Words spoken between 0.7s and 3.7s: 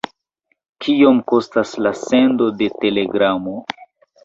Kiom kostas la sendo de telegramo?